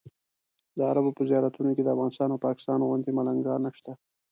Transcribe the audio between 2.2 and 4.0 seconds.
او پاکستان غوندې ملنګان نشته.